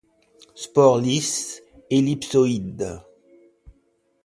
[0.61, 1.61] Spores lisses,
[1.95, 2.95] ellipsoïdes.